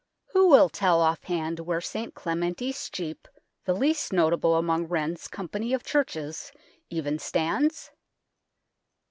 [0.31, 3.27] Who will tell off hand where St Clement East cheap,
[3.65, 6.51] the least notable among Wren's company of churches,
[6.89, 7.91] even stands